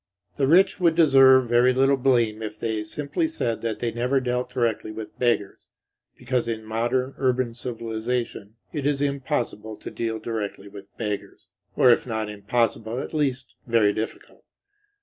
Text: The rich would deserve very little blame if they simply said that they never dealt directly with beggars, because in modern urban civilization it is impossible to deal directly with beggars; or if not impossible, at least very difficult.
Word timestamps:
The 0.37 0.47
rich 0.47 0.79
would 0.79 0.95
deserve 0.95 1.47
very 1.47 1.73
little 1.73 1.95
blame 1.95 2.41
if 2.41 2.59
they 2.59 2.81
simply 2.83 3.27
said 3.27 3.61
that 3.61 3.77
they 3.77 3.91
never 3.91 4.19
dealt 4.19 4.49
directly 4.49 4.91
with 4.91 5.19
beggars, 5.19 5.69
because 6.17 6.47
in 6.47 6.65
modern 6.65 7.13
urban 7.19 7.53
civilization 7.53 8.55
it 8.73 8.87
is 8.87 8.99
impossible 9.03 9.77
to 9.77 9.91
deal 9.91 10.17
directly 10.17 10.67
with 10.67 10.87
beggars; 10.97 11.49
or 11.75 11.91
if 11.91 12.07
not 12.07 12.31
impossible, 12.31 12.97
at 12.97 13.13
least 13.13 13.53
very 13.67 13.93
difficult. 13.93 14.43